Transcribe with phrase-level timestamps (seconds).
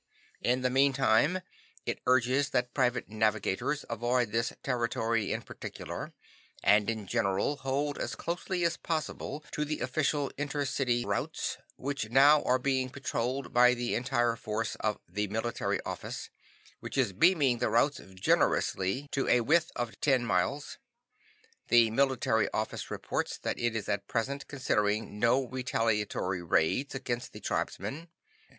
[0.41, 1.41] "In the meantime
[1.85, 6.11] it urges that private navigators avoid this territory in particular,
[6.63, 12.09] and in general hold as closely as possible to the official inter city routes, which
[12.09, 16.31] now are being patrolled by the entire force of the Military Office,
[16.79, 20.79] which is beaming the routes generously to a width of ten miles.
[21.67, 27.39] The Military Office reports that it is at present considering no retaliatory raids against the
[27.39, 28.07] tribesmen.